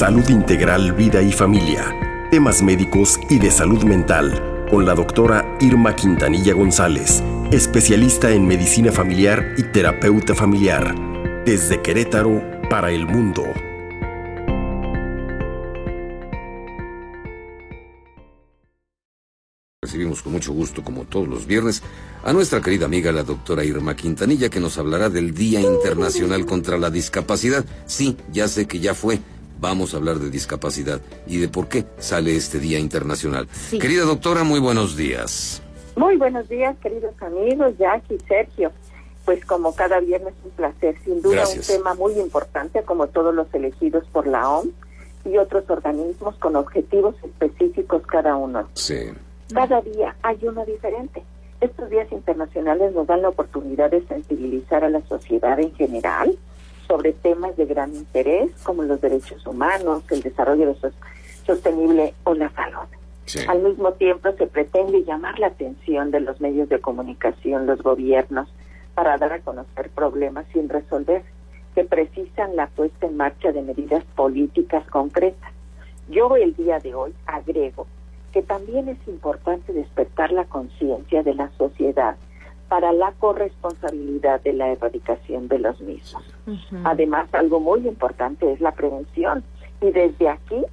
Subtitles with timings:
[0.00, 1.94] Salud Integral, Vida y Familia.
[2.30, 7.22] Temas médicos y de salud mental con la doctora Irma Quintanilla González,
[7.52, 10.94] especialista en medicina familiar y terapeuta familiar.
[11.44, 13.44] Desde Querétaro para el mundo.
[19.82, 21.82] Recibimos con mucho gusto, como todos los viernes,
[22.24, 26.78] a nuestra querida amiga la doctora Irma Quintanilla, que nos hablará del Día Internacional contra
[26.78, 27.66] la Discapacidad.
[27.84, 29.20] Sí, ya sé que ya fue.
[29.60, 33.46] Vamos a hablar de discapacidad y de por qué sale este Día Internacional.
[33.70, 35.62] Querida doctora, muy buenos días.
[35.96, 38.72] Muy buenos días, queridos amigos, Jackie, Sergio.
[39.26, 43.52] Pues como cada viernes un placer, sin duda un tema muy importante como todos los
[43.52, 44.70] elegidos por la OMS
[45.26, 48.66] y otros organismos con objetivos específicos cada uno.
[48.72, 49.10] Sí.
[49.52, 51.22] Cada día hay uno diferente.
[51.60, 56.34] Estos días internacionales nos dan la oportunidad de sensibilizar a la sociedad en general
[56.90, 60.74] sobre temas de gran interés como los derechos humanos, el desarrollo
[61.46, 62.88] sostenible o la salud.
[63.46, 68.48] Al mismo tiempo se pretende llamar la atención de los medios de comunicación, los gobiernos,
[68.96, 71.22] para dar a conocer problemas sin resolver
[71.76, 75.52] que precisan la puesta en marcha de medidas políticas concretas.
[76.08, 77.86] Yo el día de hoy agrego
[78.32, 82.16] que también es importante despertar la conciencia de la sociedad
[82.70, 86.22] para la corresponsabilidad de la erradicación de los mismos.
[86.84, 89.42] Además, algo muy importante es la prevención
[89.80, 90.64] y desde aquí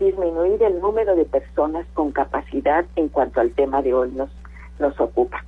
[0.00, 4.28] disminuir el número de personas con capacidad en cuanto al tema de hoy nos,
[4.80, 5.44] nos ocupa.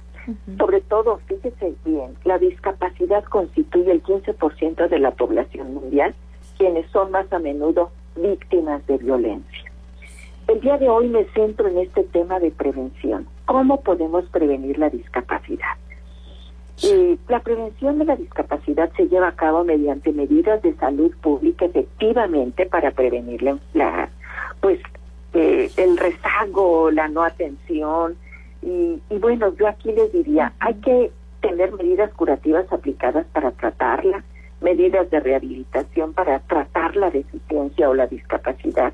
[0.56, 6.14] Sobre todo, fíjese bien, la discapacidad constituye el 15% de la población mundial,
[6.58, 9.72] quienes son más a menudo víctimas de violencia.
[10.46, 13.26] El día de hoy me centro en este tema de prevención.
[13.46, 15.76] ¿Cómo podemos prevenir la discapacidad?
[16.82, 21.64] Eh, la prevención de la discapacidad se lleva a cabo mediante medidas de salud pública
[21.64, 24.08] efectivamente para prevenir la,
[24.60, 24.80] pues
[25.34, 28.16] eh, el rezago, la no atención.
[28.62, 31.10] Y, y bueno, yo aquí les diría, hay que
[31.40, 34.24] tener medidas curativas aplicadas para tratarla,
[34.60, 38.92] medidas de rehabilitación para tratar la deficiencia o la discapacidad.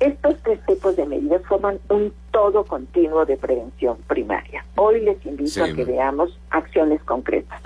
[0.00, 4.64] Estos tres tipos de medidas forman un todo continuo de prevención primaria.
[4.76, 7.60] Hoy les invito a que veamos acciones concretas.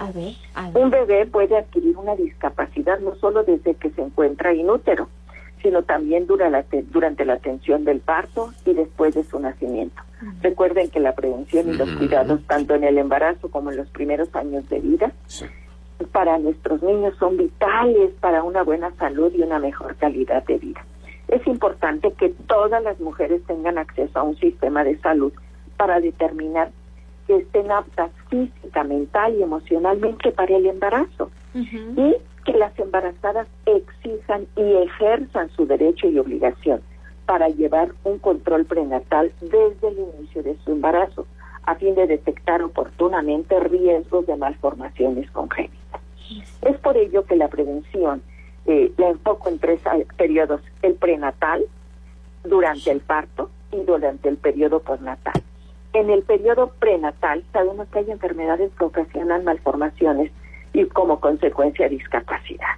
[0.73, 5.11] Un bebé puede adquirir una discapacidad no solo desde que se encuentra inútero,
[5.63, 10.03] sino también durante la atención del parto y después de su nacimiento.
[10.41, 14.35] Recuerden que la prevención y los cuidados, tanto en el embarazo como en los primeros
[14.35, 15.13] años de vida,
[16.13, 20.83] para nuestros niños son vitales para una buena salud y una mejor calidad de vida.
[21.29, 25.33] Es importante que todas las mujeres tengan acceso a un sistema de salud
[25.77, 26.71] para determinar
[27.27, 31.31] que estén aptas física, mental y emocionalmente para el embarazo.
[31.55, 36.81] Y que las embarazadas exijan y ejerzan su derecho y obligación
[37.27, 41.27] para llevar un control prenatal desde el inicio de su embarazo,
[41.65, 46.01] a fin de detectar oportunamente riesgos de malformaciones congénitas.
[46.63, 48.23] Es por ello que la prevención
[48.67, 49.81] eh, la enfoco en tres
[50.17, 51.65] periodos, el prenatal,
[52.45, 55.43] durante el parto y durante el periodo postnatal.
[55.93, 60.33] En el periodo prenatal sabemos que hay enfermedades que ocasionan malformaciones
[60.73, 62.77] y como consecuencia discapacidad.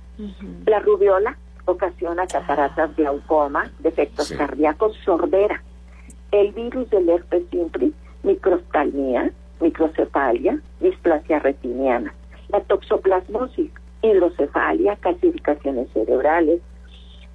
[0.66, 5.62] La rubiola ocasiona cataratas, glaucoma, defectos cardíacos, sordera.
[6.32, 7.92] El virus del herpes simple,
[8.22, 9.30] microftalmía,
[9.60, 12.12] microcefalia, displasia retiniana.
[12.48, 13.70] La toxoplasmosis
[14.04, 16.60] hidrocefalia, calcificaciones cerebrales,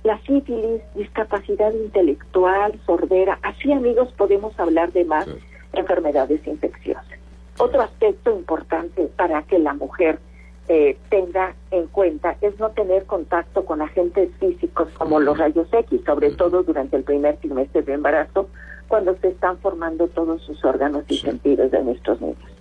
[0.03, 3.39] la sífilis, discapacidad intelectual, sordera.
[3.41, 5.27] Así, amigos, podemos hablar de más
[5.73, 7.05] enfermedades infecciosas.
[7.57, 10.19] Otro aspecto importante para que la mujer
[10.69, 16.01] eh, tenga en cuenta es no tener contacto con agentes físicos como los rayos X,
[16.05, 18.47] sobre todo durante el primer trimestre de embarazo,
[18.87, 22.51] cuando se están formando todos sus órganos y sentidos de nuestros niños.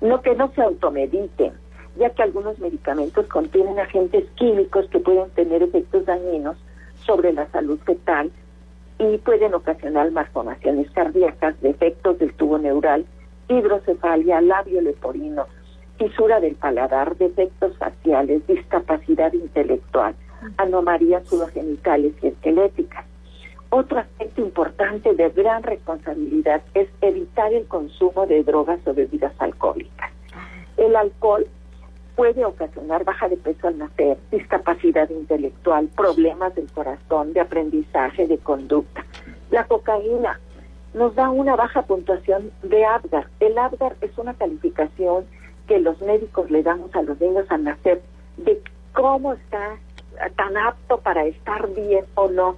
[0.00, 1.52] No que no se automediten,
[1.98, 6.56] ya que algunos medicamentos contienen agentes químicos que pueden tener efectos dañinos
[7.04, 8.30] sobre la salud fetal
[8.98, 13.04] y pueden ocasionar malformaciones cardíacas, defectos del tubo neural,
[13.48, 15.46] hidrocefalia, labio leporino,
[15.98, 20.14] fisura del paladar, defectos faciales, discapacidad intelectual,
[20.56, 23.04] anomalías sudogenitales y esqueléticas.
[23.70, 30.12] Otro aspecto importante de gran responsabilidad es evitar el consumo de drogas o bebidas alcohólicas.
[30.76, 31.46] El alcohol
[32.16, 38.38] puede ocasionar baja de peso al nacer, discapacidad intelectual, problemas del corazón, de aprendizaje, de
[38.38, 39.04] conducta.
[39.50, 40.40] La cocaína
[40.94, 43.28] nos da una baja puntuación de ABGAR.
[43.38, 45.26] El ABGAR es una calificación
[45.68, 48.00] que los médicos le damos a los niños al nacer
[48.38, 48.62] de
[48.94, 49.76] cómo está
[50.36, 52.56] tan apto para estar bien o no.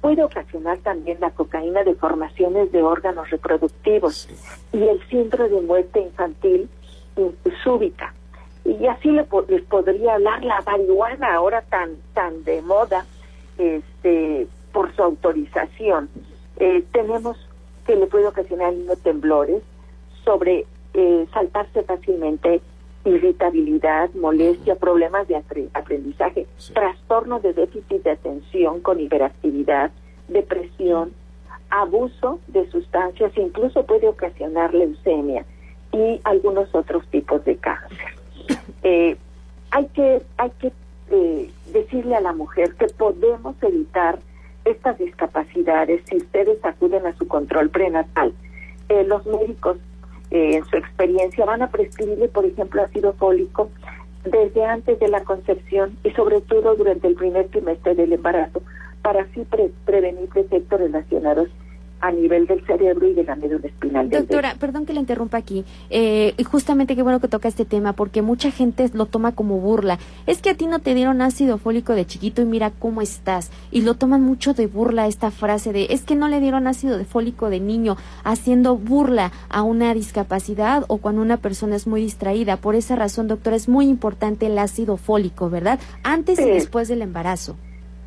[0.00, 4.28] Puede ocasionar también la cocaína deformaciones de órganos reproductivos
[4.72, 6.70] y el síndrome de muerte infantil
[7.64, 8.12] súbita.
[8.80, 13.06] Y así les podría hablar la marihuana ahora tan tan de moda,
[13.58, 16.08] este, por su autorización.
[16.58, 17.36] Eh, tenemos
[17.86, 19.62] que le puede ocasionar temblores,
[20.24, 22.60] sobre eh, saltarse fácilmente,
[23.04, 25.36] irritabilidad, molestia, problemas de
[25.72, 29.92] aprendizaje, trastorno de déficit de atención con hiperactividad,
[30.26, 31.12] depresión,
[31.70, 35.44] abuso de sustancias, incluso puede ocasionar leucemia
[35.92, 38.15] y algunos otros tipos de cáncer.
[38.82, 39.16] Eh,
[39.70, 40.72] hay que, hay que
[41.10, 44.18] eh, decirle a la mujer que podemos evitar
[44.64, 48.32] estas discapacidades si ustedes acuden a su control prenatal.
[48.88, 49.78] Eh, los médicos
[50.30, 53.70] en su experiencia van a prescribirle, por ejemplo, ácido fólico
[54.24, 58.60] desde antes de la concepción y sobre todo durante el primer trimestre del embarazo
[59.02, 59.46] para así
[59.84, 61.48] prevenir defectos relacionados
[62.00, 64.10] a nivel del cerebro y de la médula espinal.
[64.10, 65.64] Doctora, perdón que le interrumpa aquí.
[65.90, 69.98] Eh, justamente qué bueno que toca este tema, porque mucha gente lo toma como burla.
[70.26, 73.50] Es que a ti no te dieron ácido fólico de chiquito y mira cómo estás.
[73.70, 77.02] Y lo toman mucho de burla esta frase de, es que no le dieron ácido
[77.04, 82.58] fólico de niño, haciendo burla a una discapacidad o cuando una persona es muy distraída.
[82.58, 85.78] Por esa razón, doctora, es muy importante el ácido fólico, ¿verdad?
[86.02, 87.56] Antes y después del embarazo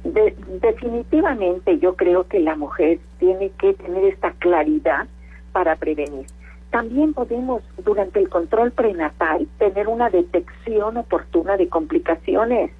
[0.03, 5.07] definitivamente yo creo que la mujer tiene que tener esta claridad
[5.51, 6.25] para prevenir.
[6.71, 12.71] También podemos, durante el control prenatal, tener una detección oportuna de complicaciones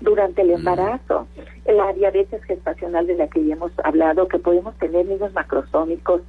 [0.00, 0.54] durante el mm.
[0.54, 1.28] embarazo.
[1.66, 6.22] La diabetes gestacional de la que ya hemos hablado, que podemos tener niños macrosómicos,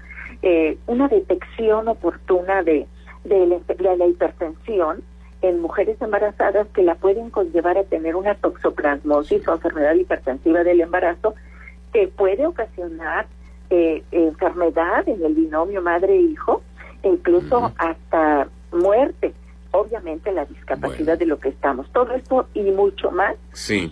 [0.44, 2.88] eh, una detección oportuna de,
[3.24, 5.04] de la hipertensión,
[5.50, 10.82] en mujeres embarazadas que la pueden conllevar a tener una toxoplasmosis o enfermedad hipertensiva del
[10.82, 11.36] embarazo
[11.94, 13.28] que puede ocasionar
[13.70, 16.62] eh, enfermedad en el binomio madre-hijo
[17.04, 19.34] e incluso hasta muerte.
[19.72, 21.90] Obviamente la discapacidad de lo que estamos.
[21.92, 23.36] Todo esto y mucho más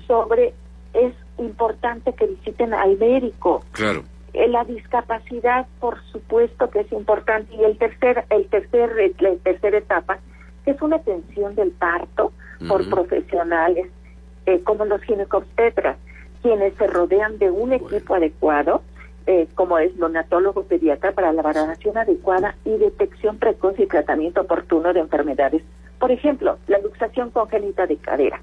[0.07, 0.53] sobre
[0.93, 3.63] es importante que visiten al médico.
[3.71, 4.03] Claro.
[4.33, 9.77] Eh, la discapacidad, por supuesto que es importante y el tercer, el tercer, la tercera
[9.77, 10.19] etapa
[10.65, 12.31] es una atención del parto
[12.67, 13.87] por profesionales
[14.45, 15.97] eh, como los ginecobstetras,
[16.41, 18.81] quienes se rodean de un equipo adecuado,
[19.27, 24.93] eh, como es neonatólogo pediatra para la valoración adecuada y detección precoz y tratamiento oportuno
[24.93, 25.63] de enfermedades.
[25.99, 28.39] Por ejemplo, la luxación congénita de cadera.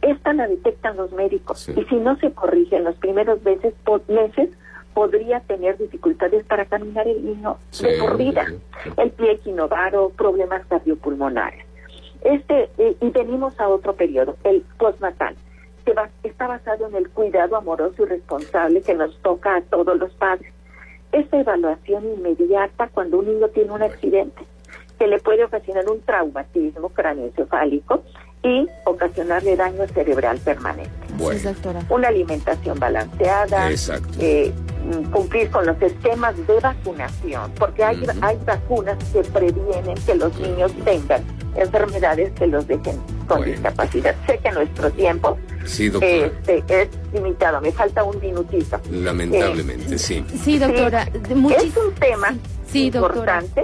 [0.00, 3.74] Esta la detectan los médicos y si no se corrige en los primeros meses,
[4.08, 4.50] meses
[4.94, 8.46] podría tener dificultades para caminar el niño de por vida,
[8.96, 11.64] el pie equinovaro, problemas cardiopulmonares.
[12.22, 15.36] Este, eh, y venimos a otro periodo, el postnatal,
[15.84, 19.98] que va, está basado en el cuidado amoroso y responsable que nos toca a todos
[19.98, 20.52] los padres.
[21.12, 24.42] Esta evaluación inmediata cuando un niño tiene un accidente
[24.98, 28.02] que le puede ocasionar un traumatismo cráneoencefálico
[28.42, 30.90] y ocasionarle daño cerebral permanente.
[31.88, 33.70] Una alimentación balanceada,
[34.18, 34.52] eh,
[35.10, 40.72] cumplir con los esquemas de vacunación, porque hay, hay vacunas que previenen que los niños
[40.84, 41.22] tengan
[41.56, 44.14] enfermedades que los dejen con discapacidad.
[44.26, 48.80] Sé que nuestro tiempo este, es limitado, me falta un minutito.
[48.90, 50.24] Lamentablemente, sí.
[50.42, 51.02] Sí, doctora.
[51.02, 52.34] Es un tema
[52.72, 53.62] importante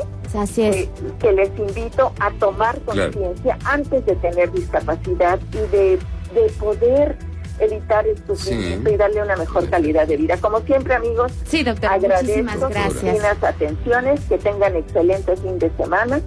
[0.57, 5.99] eh, que les invito a tomar conciencia antes de tener discapacidad y de,
[6.35, 7.19] de poder
[7.61, 10.39] evitar el sufrimiento y darle una mejor calidad de vida.
[10.39, 13.23] Como siempre, amigos, sí, doctora, agradezco gracias.
[13.23, 16.21] las atenciones, que tengan excelente fin de semana